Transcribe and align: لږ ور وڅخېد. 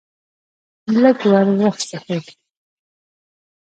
لږ 1.01 1.17
ور 1.29 1.47
وڅخېد. 1.59 2.25